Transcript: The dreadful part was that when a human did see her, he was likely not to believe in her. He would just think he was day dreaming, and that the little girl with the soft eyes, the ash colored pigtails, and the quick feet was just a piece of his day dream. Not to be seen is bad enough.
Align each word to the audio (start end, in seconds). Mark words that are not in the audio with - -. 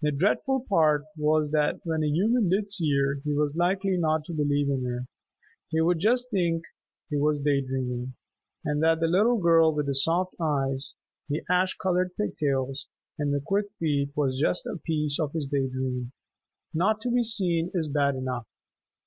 The 0.00 0.10
dreadful 0.12 0.60
part 0.60 1.04
was 1.14 1.50
that 1.50 1.80
when 1.84 2.02
a 2.02 2.06
human 2.06 2.48
did 2.48 2.70
see 2.72 2.96
her, 2.96 3.16
he 3.22 3.34
was 3.34 3.54
likely 3.54 3.98
not 3.98 4.24
to 4.24 4.32
believe 4.32 4.70
in 4.70 4.82
her. 4.86 5.06
He 5.68 5.82
would 5.82 5.98
just 5.98 6.30
think 6.30 6.62
he 7.10 7.18
was 7.18 7.38
day 7.38 7.60
dreaming, 7.60 8.14
and 8.64 8.82
that 8.82 9.00
the 9.00 9.06
little 9.08 9.36
girl 9.36 9.74
with 9.74 9.84
the 9.84 9.94
soft 9.94 10.34
eyes, 10.40 10.94
the 11.28 11.42
ash 11.50 11.76
colored 11.76 12.16
pigtails, 12.16 12.88
and 13.18 13.34
the 13.34 13.40
quick 13.40 13.66
feet 13.78 14.12
was 14.16 14.40
just 14.40 14.66
a 14.66 14.78
piece 14.78 15.20
of 15.20 15.32
his 15.34 15.44
day 15.44 15.68
dream. 15.68 16.12
Not 16.72 17.02
to 17.02 17.10
be 17.10 17.22
seen 17.22 17.70
is 17.74 17.88
bad 17.88 18.14
enough. 18.16 18.46